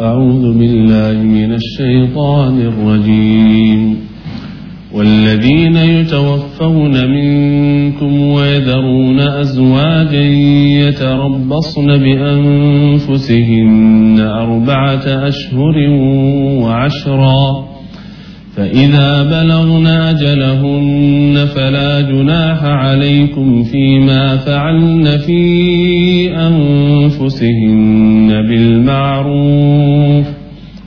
[0.00, 3.96] أعوذ بالله من الشيطان الرجيم.
[4.94, 10.24] والذين يتوفون منكم ويذرون أزواجا
[10.88, 13.46] يتربصن بأنفسهن
[14.20, 15.90] أربعة أشهر
[16.62, 17.73] وعشرا
[18.56, 30.26] فإذا بلغن أجلهن فلا جناح عليكم فيما فعلن في أنفسهن بالمعروف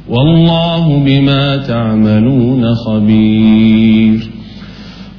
[0.09, 4.37] والله بما تعملون خبير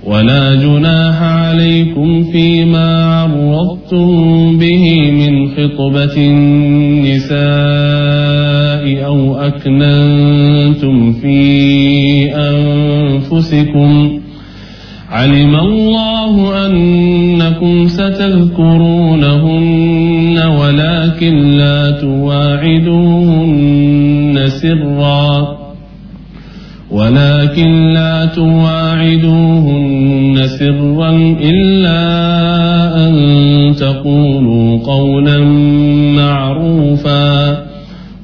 [0.06, 7.38] ولا جناح عليكم فيما عرضتم به من خطبة النساء
[9.06, 11.87] أو أكننتم في
[13.32, 14.20] أنفسكم.
[15.10, 25.58] علم الله أنكم ستذكرونهن ولكن لا تواعدوهن سرا.
[26.90, 31.10] ولكن لا تواعدوهن سرا
[31.42, 32.00] إلا
[33.06, 33.14] أن
[33.76, 35.38] تقولوا قولا
[36.16, 37.47] معروفا.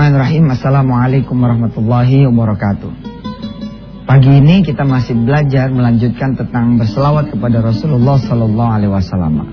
[0.00, 2.90] Bismillahirrahmanirrahim Assalamualaikum warahmatullahi wabarakatuh
[4.08, 9.44] Pagi ini kita masih belajar melanjutkan tentang berselawat kepada Rasulullah Sallallahu Alaihi Wasallam.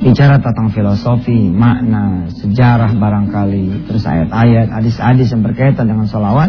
[0.00, 6.48] Bicara tentang filosofi, makna, sejarah barangkali, terus ayat-ayat, hadis-hadis yang berkaitan dengan salawat.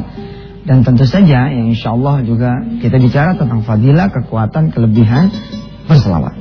[0.63, 5.28] Dan tentu saja yang insya Allah juga kita bicara tentang fadilah, kekuatan, kelebihan
[5.91, 6.40] berselawat.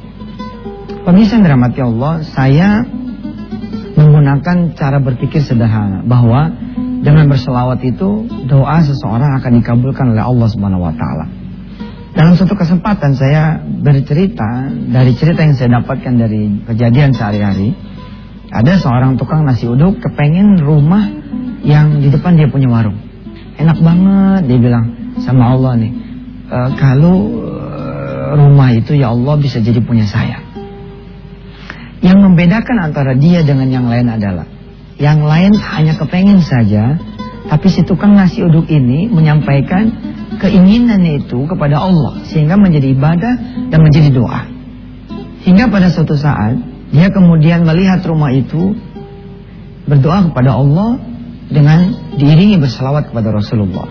[1.02, 2.86] Pemirsa yang dirahmati Allah, saya
[3.98, 6.59] menggunakan cara berpikir sederhana bahwa
[7.00, 11.26] dengan berselawat itu doa seseorang akan dikabulkan oleh Allah Subhanahu wa taala.
[12.10, 17.72] Dalam suatu kesempatan saya bercerita dari cerita yang saya dapatkan dari kejadian sehari-hari.
[18.50, 21.06] Ada seorang tukang nasi uduk kepengen rumah
[21.62, 22.98] yang di depan dia punya warung.
[23.54, 24.84] Enak banget dia bilang
[25.22, 25.92] sama Allah nih.
[26.50, 27.52] E, kalau e,
[28.34, 30.42] rumah itu ya Allah bisa jadi punya saya.
[32.02, 34.50] Yang membedakan antara dia dengan yang lain adalah
[35.00, 37.00] yang lain hanya kepengen saja,
[37.48, 39.88] tapi si tukang nasi uduk ini menyampaikan
[40.36, 43.34] keinginan itu kepada Allah sehingga menjadi ibadah
[43.72, 44.44] dan menjadi doa.
[45.40, 46.60] Hingga pada suatu saat
[46.92, 48.76] dia kemudian melihat rumah itu
[49.88, 51.00] berdoa kepada Allah
[51.48, 53.88] dengan diiringi berselawat kepada Rasulullah.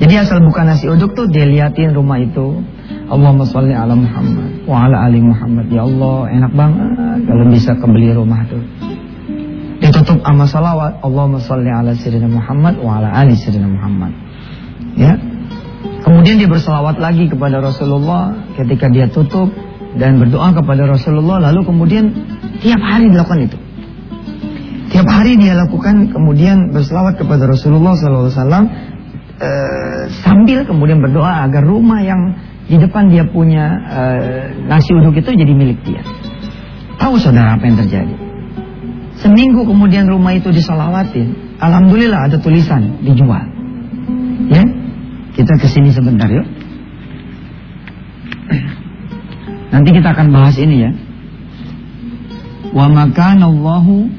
[0.00, 2.58] Jadi asal bukan nasi uduk tuh dia liatin rumah itu
[3.06, 5.68] Allahumma salli ala Muhammad wa ala ali Muhammad.
[5.68, 6.88] Ya Allah, enak banget
[7.28, 8.64] kalau bisa kebeli rumah tuh.
[10.02, 14.10] Ditutup sama salawat Allahumma salli ala sayyidina Muhammad wa ala ali sayyidina Muhammad.
[14.98, 15.14] Ya.
[16.02, 19.54] Kemudian dia berselawat lagi kepada Rasulullah ketika dia tutup
[19.94, 22.10] dan berdoa kepada Rasulullah lalu kemudian
[22.58, 23.58] tiap hari dilakukan itu.
[24.90, 28.26] Tiap hari dia lakukan kemudian berselawat kepada Rasulullah SAW
[29.38, 32.34] eh, sambil kemudian berdoa agar rumah yang
[32.66, 36.02] di depan dia punya uh, nasi uduk itu jadi milik dia.
[36.98, 38.31] Tahu saudara apa yang terjadi?
[39.22, 41.56] Seminggu kemudian rumah itu disolawatin.
[41.62, 43.46] Alhamdulillah ada tulisan dijual.
[44.50, 44.66] Ya,
[45.38, 46.42] kita ke sini sebentar yuk.
[49.72, 50.90] Nanti kita akan bahas ini ya.
[52.74, 54.10] Wa makana Allahu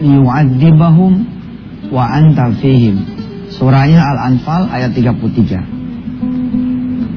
[0.00, 1.12] liyu'adzibahum
[1.92, 2.96] wa anta fihim.
[3.52, 5.75] Surahnya Al-Anfal ayat 33.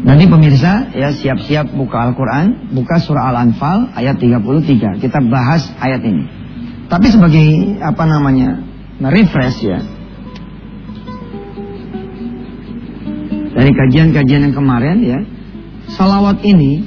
[0.09, 4.97] Nanti pemirsa ya siap-siap buka Al-Quran, buka surah Al-Anfal ayat 33.
[4.97, 6.25] Kita bahas ayat ini.
[6.89, 8.57] Tapi sebagai apa namanya,
[9.06, 9.77] refresh ya.
[13.53, 15.21] Dari kajian-kajian yang kemarin ya,
[15.94, 16.81] salawat ini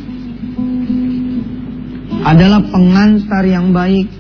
[2.26, 4.10] adalah pengantar yang baik.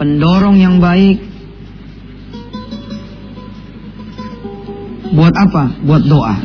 [0.00, 1.29] Pendorong yang baik
[5.10, 5.62] Buat apa?
[5.84, 6.36] Buat doa.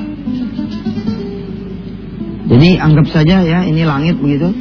[2.45, 4.53] Jadi anggap saja ya ini langit begitu.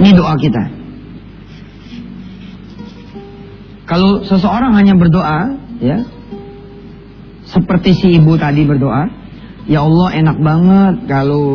[0.00, 0.64] Ini doa kita.
[3.86, 6.06] Kalau seseorang hanya berdoa, ya,
[7.50, 9.20] seperti si ibu tadi berdoa,
[9.70, 11.46] Ya Allah enak banget kalau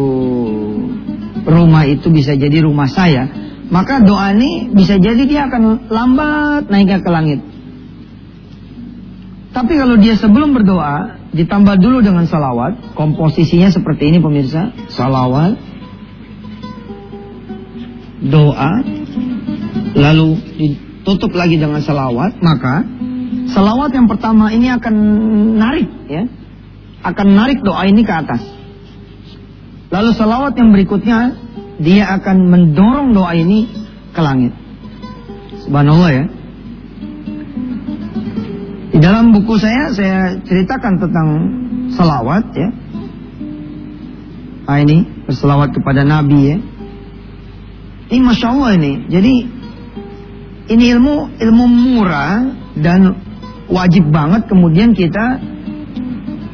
[1.44, 3.28] rumah itu bisa jadi rumah saya.
[3.68, 7.40] Maka doa ini bisa jadi dia akan lambat naiknya ke langit.
[9.56, 15.56] Tapi kalau dia sebelum berdoa, ditambah dulu dengan salawat, komposisinya seperti ini pemirsa, salawat,
[18.20, 18.72] doa,
[19.96, 22.84] lalu ditutup lagi dengan salawat, maka
[23.56, 24.96] salawat yang pertama ini akan
[25.56, 26.28] narik ya,
[27.08, 28.44] akan narik doa ini ke atas.
[29.88, 31.32] Lalu salawat yang berikutnya,
[31.80, 33.72] dia akan mendorong doa ini
[34.12, 34.52] ke langit.
[35.64, 36.26] Subhanallah ya.
[38.96, 41.28] Di dalam buku saya, saya ceritakan tentang
[41.92, 42.70] selawat ya.
[44.72, 46.58] Ah ini, berselawat kepada Nabi ya.
[48.08, 48.94] Ini Masya Allah ini.
[49.12, 49.36] Jadi,
[50.72, 52.40] ini ilmu ilmu murah
[52.80, 53.20] dan
[53.68, 55.44] wajib banget kemudian kita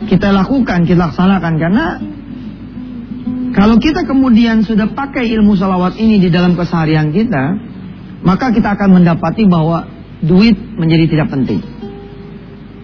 [0.10, 1.54] kita lakukan, kita laksanakan.
[1.62, 1.86] Karena
[3.54, 7.54] kalau kita kemudian sudah pakai ilmu salawat ini di dalam keseharian kita,
[8.26, 9.86] maka kita akan mendapati bahwa
[10.26, 11.71] duit menjadi tidak penting.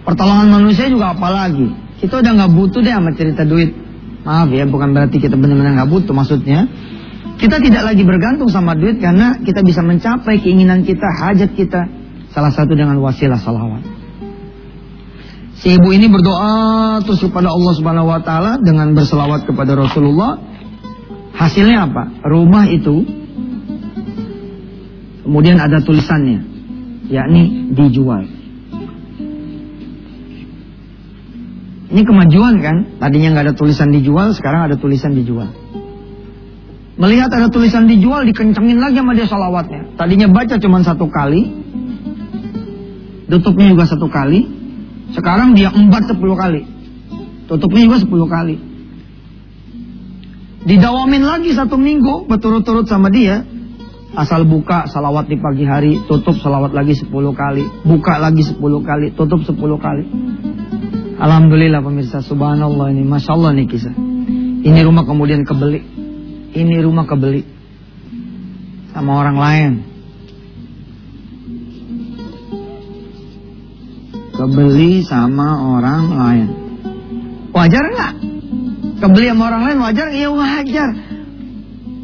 [0.08, 1.68] Pertolongan manusia juga apalagi.
[2.00, 3.76] Kita udah nggak butuh deh sama cerita duit.
[4.24, 6.16] Maaf ya, bukan berarti kita benar-benar nggak butuh.
[6.16, 6.64] Maksudnya,
[7.36, 11.92] kita tidak lagi bergantung sama duit karena kita bisa mencapai keinginan kita, hajat kita.
[12.32, 13.84] Salah satu dengan wasilah salawat.
[15.60, 20.40] Si ibu ini berdoa terus kepada Allah Subhanahu wa taala dengan berselawat kepada Rasulullah.
[21.36, 22.24] Hasilnya apa?
[22.24, 23.04] Rumah itu
[25.28, 26.40] kemudian ada tulisannya,
[27.12, 28.37] yakni dijual.
[31.88, 32.78] Ini kemajuan kan?
[33.00, 35.48] Tadinya nggak ada tulisan dijual, sekarang ada tulisan dijual.
[36.98, 39.96] Melihat ada tulisan dijual, dikencengin lagi sama dia salawatnya.
[39.96, 41.42] Tadinya baca cuma satu kali,
[43.32, 44.40] tutupnya juga satu kali.
[45.16, 46.68] Sekarang dia empat sepuluh kali,
[47.48, 48.60] tutupnya juga sepuluh kali.
[50.68, 53.48] Didawamin lagi satu minggu berturut-turut sama dia.
[54.18, 59.14] Asal buka salawat di pagi hari, tutup salawat lagi sepuluh kali, buka lagi sepuluh kali,
[59.14, 60.04] tutup sepuluh kali.
[61.18, 62.22] Alhamdulillah pemirsa.
[62.22, 63.02] Subhanallah ini.
[63.02, 63.96] Masya Allah nih kisah.
[64.62, 65.82] Ini rumah kemudian kebeli.
[66.54, 67.42] Ini rumah kebeli.
[68.94, 69.72] Sama orang lain.
[74.38, 76.48] Kebeli sama orang lain.
[77.50, 78.14] Wajar nggak?
[79.02, 80.08] Kebeli sama orang lain wajar?
[80.14, 80.90] Iya wajar.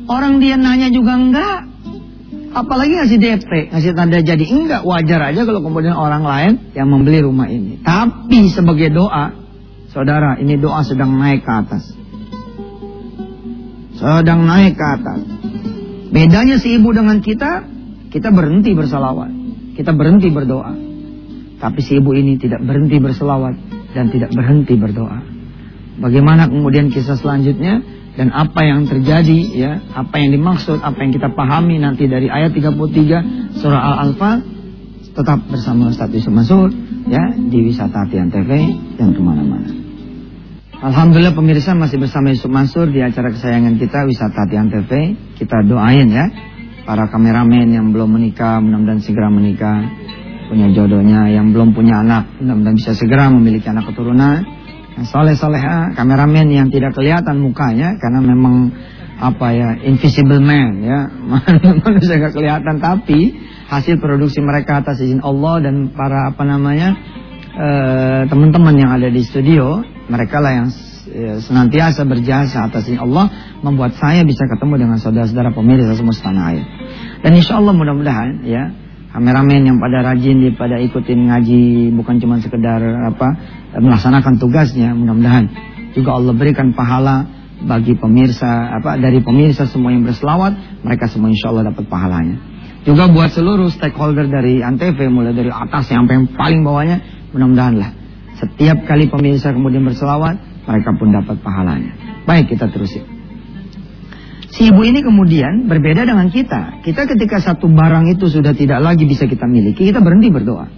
[0.09, 1.72] Orang dia nanya juga enggak
[2.53, 4.45] Apalagi ngasih DP, ngasih tanda jadi.
[4.45, 7.81] Enggak, wajar aja kalau kemudian orang lain yang membeli rumah ini.
[7.81, 9.33] Tapi sebagai doa,
[9.89, 11.83] saudara, ini doa sedang naik ke atas.
[13.97, 15.19] Sedang naik ke atas.
[16.13, 17.65] Bedanya si ibu dengan kita,
[18.13, 19.33] kita berhenti bersalawat.
[19.73, 20.77] Kita berhenti berdoa.
[21.57, 23.57] Tapi si ibu ini tidak berhenti berselawat
[23.97, 25.25] dan tidak berhenti berdoa.
[25.97, 27.81] Bagaimana kemudian kisah selanjutnya?
[28.13, 32.53] Dan apa yang terjadi ya, apa yang dimaksud, apa yang kita pahami nanti dari ayat
[32.53, 34.35] 33 surah Al-Anfal
[35.13, 36.69] tetap bersama Ustaz Yusuf Mansur
[37.09, 38.49] ya di Wisata Tian TV
[38.97, 39.69] dan ke mana-mana.
[40.83, 45.17] Alhamdulillah pemirsa masih bersama Yusuf Mansur di acara kesayangan kita Wisata Tian TV.
[45.37, 46.25] Kita doain ya
[46.83, 49.79] para kameramen yang belum menikah mudah-mudahan segera menikah,
[50.51, 54.62] punya jodohnya yang belum punya anak mudah-mudahan bisa segera memiliki anak keturunan
[55.01, 58.69] soleh soleha kameramen yang tidak kelihatan mukanya karena memang
[59.17, 60.99] apa ya invisible man ya.
[61.85, 63.33] Manusia gak kelihatan tapi
[63.69, 66.93] hasil produksi mereka atas izin Allah dan para apa namanya
[67.57, 69.81] eh, teman-teman yang ada di studio
[70.11, 70.67] mereka lah yang
[71.09, 76.45] ya, senantiasa berjasa atas izin Allah membuat saya bisa ketemu dengan saudara-saudara pemirsa semua tanah
[76.53, 76.65] air.
[77.25, 78.82] Dan insya Allah mudah-mudahan ya
[79.13, 83.27] kameramen yang pada rajin di pada ikutin ngaji bukan cuma sekedar apa
[83.77, 85.45] melaksanakan tugasnya mudah-mudahan.
[85.93, 87.29] Juga Allah berikan pahala
[87.63, 92.37] bagi pemirsa apa dari pemirsa semua yang berselawat mereka semua insya Allah dapat pahalanya.
[92.83, 97.91] Juga buat seluruh stakeholder dari Antv mulai dari atas sampai yang paling bawahnya mudah-mudahan lah.
[98.41, 101.93] Setiap kali pemirsa kemudian berselawat mereka pun dapat pahalanya.
[102.25, 103.12] Baik kita terusin
[104.53, 106.85] Si ibu ini kemudian berbeda dengan kita.
[106.85, 110.69] Kita ketika satu barang itu sudah tidak lagi bisa kita miliki, kita berhenti berdoa.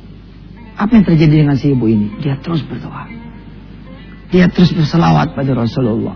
[0.79, 2.24] Apa yang terjadi dengan si ibu ini?
[2.24, 3.12] Dia terus berdoa.
[4.32, 6.15] Dia terus berselawat pada Rasulullah.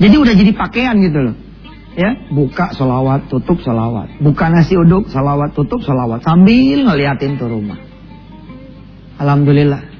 [0.00, 1.36] Jadi udah jadi pakaian gitu loh.
[1.94, 4.18] Ya, buka selawat, tutup selawat.
[4.24, 6.24] Buka nasi uduk, selawat, tutup selawat.
[6.24, 7.78] Sambil ngeliatin tuh rumah.
[9.20, 9.92] Alhamdulillah.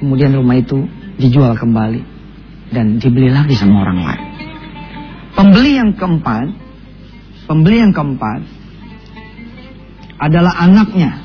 [0.00, 0.88] Kemudian rumah itu
[1.20, 2.16] dijual kembali.
[2.72, 4.33] Dan dibeli lagi sama orang lain.
[5.34, 6.46] Pembeli yang keempat,
[7.50, 8.40] pembeli yang keempat
[10.22, 11.20] adalah anaknya.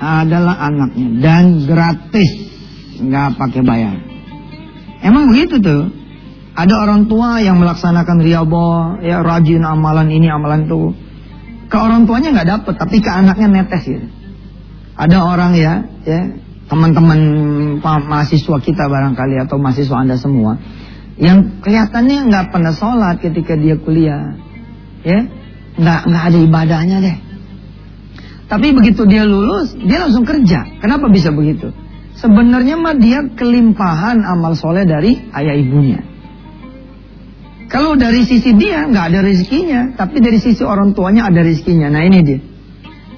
[0.00, 2.30] Adalah anaknya dan gratis,
[2.96, 3.96] nggak pakai bayar.
[5.04, 5.92] Emang begitu tuh.
[6.50, 10.92] Ada orang tua yang melaksanakan riaba, ya rajin amalan ini, amalan itu.
[11.70, 14.08] Ke orang tuanya nggak dapet, tapi ke anaknya netes gitu.
[14.98, 16.20] Ada orang ya, ya
[16.68, 17.18] teman-teman
[17.82, 20.60] mahasiswa kita barangkali atau mahasiswa anda semua,
[21.20, 24.40] yang kelihatannya nggak pernah sholat ketika dia kuliah,
[25.04, 25.20] ya
[25.76, 27.16] nggak nggak ada ibadahnya deh.
[28.50, 30.80] Tapi begitu dia lulus, dia langsung kerja.
[30.82, 31.70] Kenapa bisa begitu?
[32.18, 36.02] Sebenarnya mah dia kelimpahan amal soleh dari ayah ibunya.
[37.70, 41.86] Kalau dari sisi dia nggak ada rezekinya, tapi dari sisi orang tuanya ada rezekinya.
[41.86, 42.40] Nah ini dia.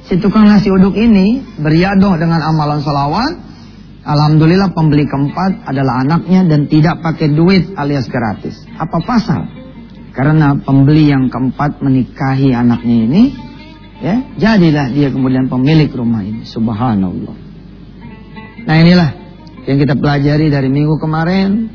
[0.04, 3.32] Si tukang nasi uduk ini beriadoh dengan amalan salawat.
[4.02, 8.66] Alhamdulillah pembeli keempat adalah anaknya dan tidak pakai duit alias gratis.
[8.74, 9.46] Apa pasal?
[10.10, 13.22] Karena pembeli yang keempat menikahi anaknya ini,
[14.02, 16.42] ya jadilah dia kemudian pemilik rumah ini.
[16.42, 17.36] Subhanallah.
[18.66, 19.10] Nah inilah
[19.70, 21.70] yang kita pelajari dari minggu kemarin.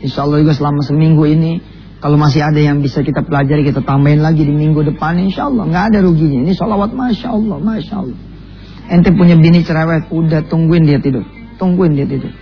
[0.00, 1.60] Insya Allah juga selama seminggu ini.
[2.00, 5.20] Kalau masih ada yang bisa kita pelajari, kita tambahin lagi di minggu depan.
[5.20, 6.40] Insya Allah nggak ada ruginya.
[6.40, 8.18] Ini sholawat Masya Allah, Masya Allah.
[8.88, 11.35] Ente punya bini cerewet, udah tungguin dia tidur.
[11.56, 12.32] Tungguin dia tidur.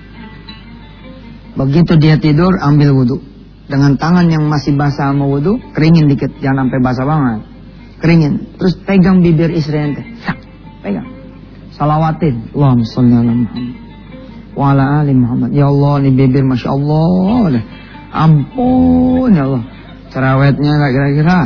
[1.54, 3.18] Begitu dia tidur, ambil wudhu.
[3.64, 6.34] Dengan tangan yang masih basah sama wudhu, keringin dikit.
[6.42, 7.40] Jangan sampai basah banget.
[8.02, 8.32] Keringin.
[8.58, 10.02] Terus pegang bibir istri ente.
[10.26, 10.36] Sak,
[10.82, 11.06] pegang.
[11.72, 12.50] Salawatin.
[12.52, 13.84] Allahumma salli ala Muhammad
[14.54, 15.50] wa ala Muhammad.
[15.52, 17.62] Ya Allah, ini bibir Masya Allah.
[18.14, 19.62] Ampun ya Allah.
[20.14, 21.38] Cerawetnya gak kira-kira.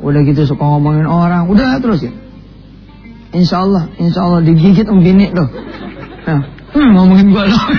[0.00, 1.52] Udah gitu suka ngomongin orang.
[1.52, 2.12] Udah terus ya.
[3.36, 5.48] Insya Allah, insya Allah digigit om bini tuh.
[6.24, 6.40] Nah,
[6.74, 7.64] hmm, ngomongin gua loh.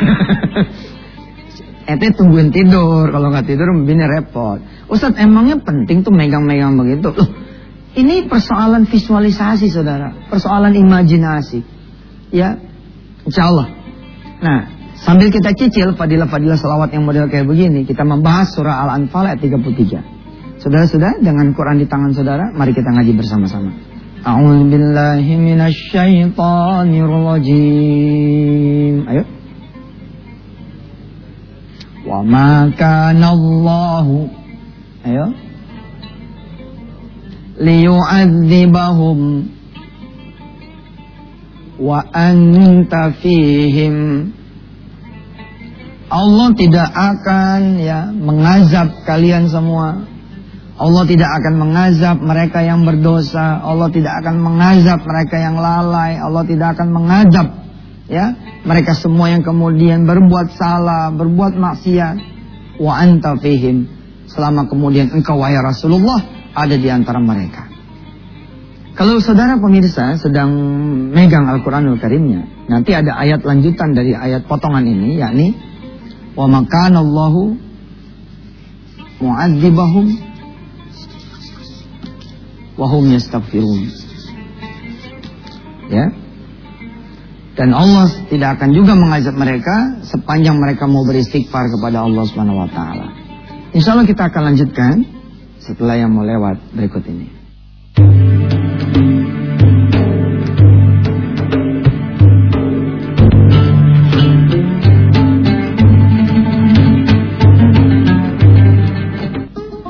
[1.89, 3.09] Ete tungguin tidur.
[3.09, 4.61] Kalau nggak tidur bini repot.
[4.89, 7.09] Ustadz emangnya penting tuh megang-megang begitu.
[7.09, 7.29] Loh,
[7.97, 10.13] ini persoalan visualisasi saudara.
[10.29, 11.65] Persoalan imajinasi.
[12.29, 12.61] Ya,
[13.25, 13.67] insya Allah.
[14.39, 14.59] Nah,
[15.01, 20.61] sambil kita cicil fadilah-fadilah salawat yang model kayak begini, kita membahas surah Al-Anfal ayat 33.
[20.61, 23.71] Saudara-saudara, dengan Quran di tangan saudara, mari kita ngaji bersama-sama.
[24.19, 28.95] A'udzu billahi minasyaitonir rajim.
[29.07, 29.23] Ayo.
[32.03, 34.27] Wa ma kana Allahu
[35.07, 35.31] Ayo.
[37.59, 39.19] Liyu'adzibahum
[41.79, 43.15] wa anta
[46.09, 50.03] Allah tidak akan ya mengazab kalian semua.
[50.79, 53.59] Allah tidak akan mengazab mereka yang berdosa.
[53.59, 56.15] Allah tidak akan mengazab mereka yang lalai.
[56.15, 57.47] Allah tidak akan mengazab
[58.07, 58.31] ya
[58.63, 62.15] mereka semua yang kemudian berbuat salah, berbuat maksiat.
[62.79, 63.91] Wa anta fihim.
[64.31, 66.23] Selama kemudian engkau wahai Rasulullah
[66.55, 67.67] ada di antara mereka.
[68.95, 70.51] Kalau saudara pemirsa sedang
[71.11, 75.55] megang Al-Quranul Karimnya, nanti ada ayat lanjutan dari ayat potongan ini, yakni
[76.35, 77.55] wa makanallahu
[79.23, 80.28] mu'adzibahum
[82.79, 83.91] wa hum yastaghfirun.
[85.91, 86.07] Ya.
[87.59, 92.69] Dan Allah tidak akan juga mengajak mereka sepanjang mereka mau beristighfar kepada Allah Subhanahu wa
[92.71, 93.11] taala.
[93.75, 94.95] Insya kita akan lanjutkan
[95.59, 97.27] setelah yang mau lewat berikut ini.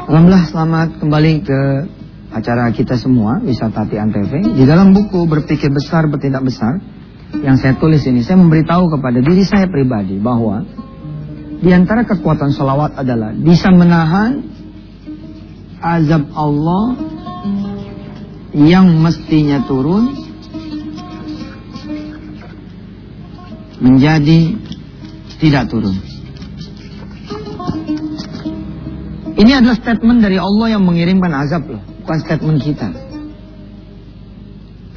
[0.10, 1.62] Alhamdulillah selamat kembali ke
[2.30, 6.78] acara kita semua Wisata Antv Di dalam buku Berpikir Besar Bertindak Besar
[7.42, 10.66] Yang saya tulis ini Saya memberitahu kepada diri saya pribadi bahwa
[11.60, 14.46] Di antara kekuatan sholawat adalah Bisa menahan
[15.82, 16.86] Azab Allah
[18.54, 20.14] Yang mestinya turun
[23.80, 24.60] Menjadi
[25.40, 25.96] Tidak turun.
[29.40, 32.90] Ini adalah statement dari Allah yang mengirimkan azab loh, bukan statement kita.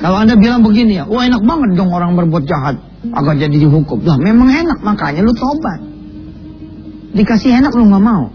[0.00, 4.00] Kalau anda bilang begini ya, wah enak banget dong orang berbuat jahat agar jadi dihukum.
[4.00, 5.84] Lah memang enak, makanya lu tobat.
[7.12, 8.32] Dikasih enak lu nggak mau.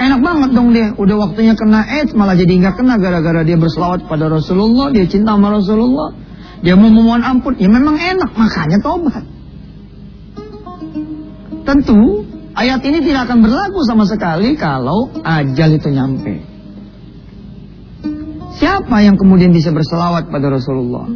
[0.00, 4.08] Enak banget dong dia, udah waktunya kena AIDS malah jadi nggak kena gara-gara dia berselawat
[4.08, 6.16] pada Rasulullah, dia cinta sama Rasulullah,
[6.64, 9.24] dia mau memohon ampun, ya memang enak, makanya tobat.
[11.68, 16.51] Tentu Ayat ini tidak akan berlaku sama sekali kalau ajal itu nyampe.
[18.62, 21.10] Siapa yang kemudian bisa berselawat pada Rasulullah?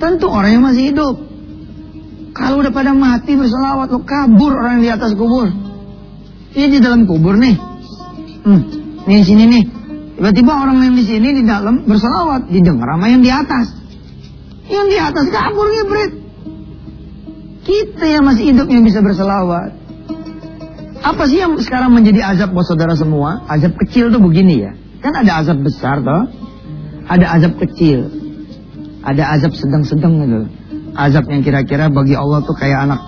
[0.00, 1.20] Tentu orang yang masih hidup.
[2.32, 5.52] Kalau udah pada mati berselawat, lo kabur orang yang di atas kubur.
[6.56, 7.60] Ini di dalam kubur nih.
[8.40, 8.62] Hmm,
[9.04, 9.64] nih sini nih.
[10.16, 13.66] Tiba-tiba orang yang di sini di dalam berselawat, didengar sama yang di atas.
[14.72, 16.12] Yang di atas kabur ngebret.
[17.68, 19.76] Kita yang masih hidup yang bisa berselawat.
[21.04, 23.44] Apa sih yang sekarang menjadi azab buat saudara semua?
[23.44, 24.72] Azab kecil tuh begini ya.
[25.02, 26.22] Kan ada azab besar toh.
[27.10, 28.06] Ada azab kecil.
[29.02, 30.40] Ada azab sedang-sedang gitu.
[30.94, 33.00] Azab yang kira-kira bagi Allah tuh kayak anak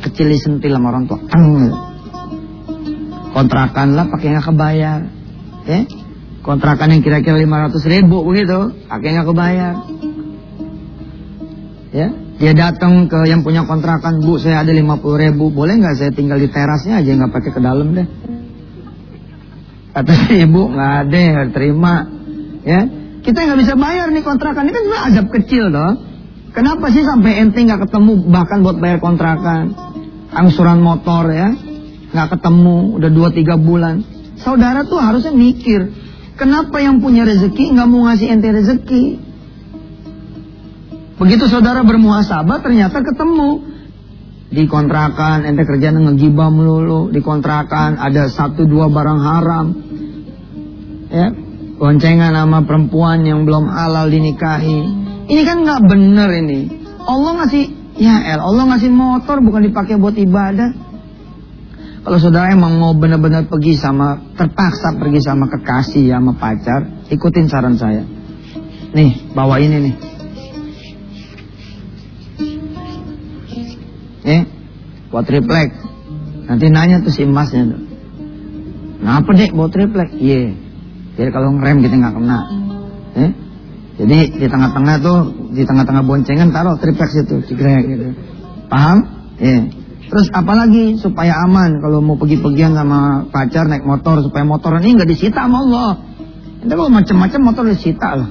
[0.00, 1.20] kecil disentil sama orang tua.
[1.20, 1.76] Gitu.
[3.36, 5.00] Kontrakan lah pakai nggak kebayar.
[5.68, 5.80] Ya?
[6.40, 8.72] Kontrakan yang kira-kira 500 ribu begitu.
[8.88, 9.74] Pakai nggak kebayar.
[11.92, 12.08] Ya,
[12.40, 16.40] dia datang ke yang punya kontrakan, Bu, saya ada 50 ribu, boleh nggak saya tinggal
[16.40, 18.08] di terasnya aja nggak pakai ke dalam deh.
[19.92, 21.94] Kata ibu nggak ada, nggak terima.
[22.64, 22.80] Ya,
[23.20, 25.92] kita nggak bisa bayar nih kontrakan ini kan cuma azab kecil loh.
[26.52, 29.72] Kenapa sih sampai ente nggak ketemu bahkan buat bayar kontrakan,
[30.32, 31.52] angsuran motor ya,
[32.12, 33.96] nggak ketemu udah 2-3 bulan.
[34.40, 35.92] Saudara tuh harusnya mikir,
[36.36, 39.04] kenapa yang punya rezeki nggak mau ngasih ente rezeki?
[41.20, 43.71] Begitu saudara bermuhasabah ternyata ketemu
[44.52, 49.66] di kontrakan ente kerjaan ngegibah melulu di kontrakan ada satu dua barang haram.
[51.08, 51.28] Ya
[51.80, 54.80] boncengan sama perempuan yang belum halal dinikahi.
[55.26, 56.60] Ini kan nggak bener ini.
[57.02, 57.64] Allah ngasih
[57.96, 60.92] ya el Allah ngasih motor bukan dipakai buat ibadah.
[62.02, 67.48] Kalau saudara emang mau benar-benar pergi sama terpaksa pergi sama kekasih ya sama pacar ikutin
[67.48, 68.04] saran saya.
[68.92, 69.94] Nih bawa ini nih
[74.22, 74.42] Eh,
[75.10, 75.74] buat triplek.
[76.46, 77.82] Nanti nanya tuh si emasnya tuh.
[79.02, 80.14] Kenapa dek buat triplek?
[80.14, 80.54] Iya.
[81.18, 82.38] Jadi kalau ngerem kita nggak kena.
[83.18, 83.30] Eh?
[83.98, 85.18] Jadi di tengah-tengah tuh,
[85.52, 88.06] di tengah-tengah boncengan taruh triplek situ, cigrek gitu.
[88.70, 89.04] Paham?
[89.42, 89.68] Iya.
[90.12, 95.08] Terus apalagi supaya aman kalau mau pergi-pergian sama pacar naik motor supaya motor ini nggak
[95.08, 95.90] disita sama Allah.
[96.62, 98.30] Itu kalau macam-macam motor disita lah.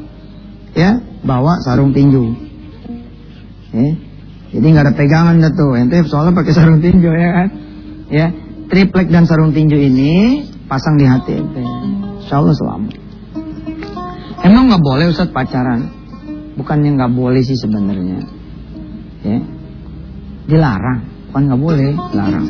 [0.71, 2.31] Ya, bawa sarung tinju.
[3.75, 4.10] Eh,
[4.51, 5.79] jadi nggak ada pegangan dah tuh.
[5.79, 7.47] Ente soalnya pakai sarung tinju ya kan.
[8.11, 8.27] Ya,
[8.67, 11.63] triplek dan sarung tinju ini pasang di hati ente.
[12.19, 12.93] Insya Allah selamat.
[14.43, 15.87] Emang nggak boleh Ustaz pacaran?
[16.59, 18.19] Bukannya nggak boleh sih sebenarnya.
[19.23, 19.39] Ya.
[20.51, 22.47] Dilarang, bukan nggak boleh, larang.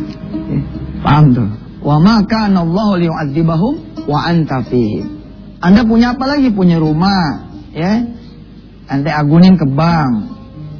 [0.49, 0.59] Ya.
[1.05, 1.49] Paham tuh?
[1.85, 5.21] Wa maka Allah liyu'adzibahum wa anta fihim.
[5.61, 6.49] Anda punya apa lagi?
[6.49, 8.01] Punya rumah, ya.
[8.89, 10.13] Ante agunin ke bank.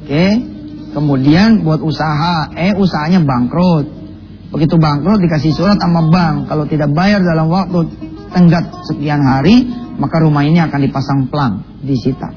[0.02, 0.51] Oke, okay?
[0.92, 3.88] Kemudian buat usaha, eh usahanya bangkrut.
[4.52, 7.88] Begitu bangkrut dikasih surat sama bank, kalau tidak bayar dalam waktu
[8.32, 9.64] tenggat sekian hari,
[9.96, 12.28] maka rumah ini akan dipasang pelang, disita.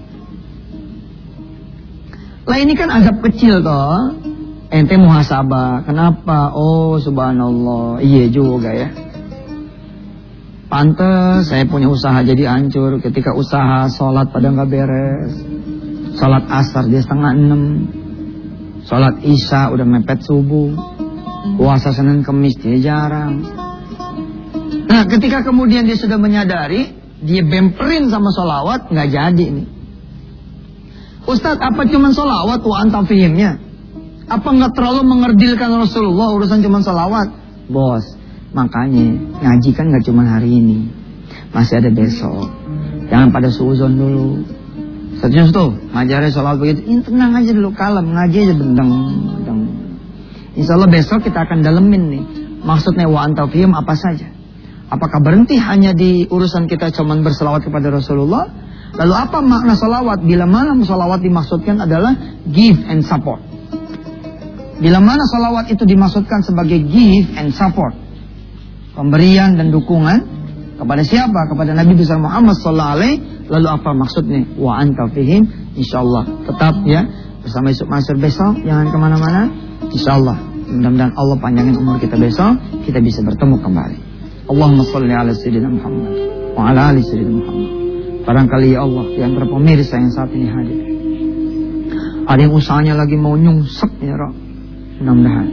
[2.45, 4.21] Lah ini kan azab kecil toh.
[4.69, 5.85] Ente muhasabah.
[5.85, 6.53] Kenapa?
[6.53, 8.01] Oh subhanallah.
[8.05, 8.89] Iya juga ya.
[10.65, 15.33] Pantes saya punya usaha jadi hancur ketika usaha sholat pada nggak beres.
[16.17, 17.61] Sholat asar dia setengah enam.
[18.85, 20.73] Sholat isya udah mepet subuh.
[21.57, 23.41] Puasa Senin Kemis dia jarang.
[24.85, 29.67] Nah ketika kemudian dia sudah menyadari, dia bemperin sama sholawat, nggak jadi nih.
[31.25, 33.57] Ustadz, apa cuman sholawat wa antafihimnya?
[34.29, 37.27] Apa nggak terlalu mengerdilkan Rasulullah urusan cuman sholawat?
[37.69, 38.05] Bos,
[38.53, 40.89] makanya ngaji kan nggak cuman hari ini.
[41.49, 42.49] Masih ada besok.
[43.09, 44.45] Jangan pada suuzon dulu.
[45.25, 46.85] Serius tuh, ngajarnya sholat begitu.
[46.85, 48.91] Ini tenang aja dulu, kalem, ngaji aja bendeng.
[50.53, 52.23] Insya Allah besok kita akan dalemin nih.
[52.61, 54.29] Maksudnya wa antafihim apa saja.
[54.85, 58.45] Apakah berhenti hanya di urusan kita cuman berselawat kepada Rasulullah?
[58.93, 60.21] Lalu apa makna salawat?
[60.21, 62.13] Bila mana salawat dimaksudkan adalah
[62.45, 63.41] give and support.
[64.77, 67.97] Bila mana salawat itu dimaksudkan sebagai give and support.
[68.93, 70.34] Pemberian dan dukungan
[70.75, 71.47] kepada siapa?
[71.47, 74.41] Kepada Nabi besar Muhammad sallallahu alaihi Lalu apa maksudnya?
[74.57, 75.45] Wa anta fihim
[75.77, 76.49] insyaallah.
[76.49, 77.05] Tetap ya
[77.45, 79.41] bersama Yusuf Mansur besok jangan ke mana mana
[79.85, 80.37] Insyaallah.
[80.65, 82.57] Mudah-mudahan Allah panjangin umur kita besok
[82.89, 83.97] kita bisa bertemu kembali.
[84.49, 86.13] Allahumma salli ala sayyidina Muhammad
[86.57, 87.71] wa ala ali sayyidina Muhammad.
[88.25, 90.79] Barangkali ya Allah yang pemirsa yang saat ini hadir.
[92.25, 94.33] Ada yang usahanya lagi mau nyungsep ya Roh.
[95.05, 95.47] Mudah-mudahan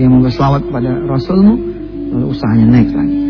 [0.00, 1.54] dia mau berselawat pada Rasulmu
[2.16, 3.23] lalu usahanya naik lagi.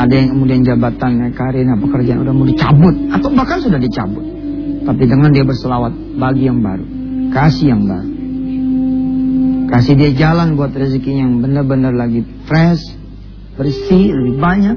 [0.00, 4.24] Ada yang kemudian jabatannya, karirnya, pekerjaan udah mau dicabut atau bahkan sudah dicabut.
[4.80, 6.86] Tapi dengan dia berselawat bagi yang baru,
[7.36, 8.08] kasih yang baru.
[9.70, 12.80] Kasih dia jalan buat rezekinya yang benar-benar lagi fresh,
[13.60, 14.76] bersih, lebih banyak.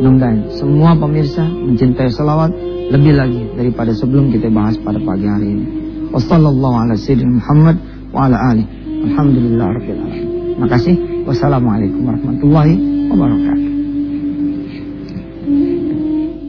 [0.00, 2.54] Mudah-mudahan semua pemirsa mencintai selawat
[2.94, 5.66] lebih lagi daripada sebelum kita bahas pada pagi hari ini.
[6.14, 7.74] Wassalamualaikum warahmatullahi
[8.14, 8.78] wabarakatuh.
[9.00, 9.68] Alhamdulillah
[10.56, 10.94] Terima kasih.
[11.26, 12.74] Wassalamualaikum warahmatullahi
[13.12, 13.59] wabarakatuh.